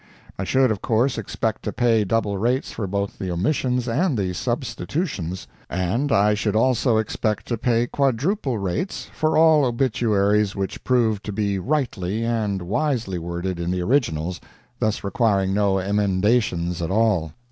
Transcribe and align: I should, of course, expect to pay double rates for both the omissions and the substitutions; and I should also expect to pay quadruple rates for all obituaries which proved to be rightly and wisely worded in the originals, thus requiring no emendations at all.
I 0.39 0.45
should, 0.45 0.71
of 0.71 0.81
course, 0.81 1.19
expect 1.19 1.61
to 1.61 1.71
pay 1.71 2.03
double 2.03 2.35
rates 2.35 2.71
for 2.71 2.87
both 2.87 3.19
the 3.19 3.29
omissions 3.29 3.87
and 3.87 4.17
the 4.17 4.33
substitutions; 4.33 5.45
and 5.69 6.11
I 6.11 6.33
should 6.33 6.55
also 6.55 6.97
expect 6.97 7.45
to 7.49 7.57
pay 7.59 7.85
quadruple 7.85 8.57
rates 8.57 9.07
for 9.13 9.37
all 9.37 9.63
obituaries 9.63 10.55
which 10.55 10.83
proved 10.83 11.23
to 11.25 11.31
be 11.31 11.59
rightly 11.59 12.25
and 12.25 12.63
wisely 12.63 13.19
worded 13.19 13.59
in 13.59 13.69
the 13.69 13.83
originals, 13.83 14.41
thus 14.79 15.03
requiring 15.03 15.53
no 15.53 15.77
emendations 15.77 16.81
at 16.81 16.89
all. 16.89 17.33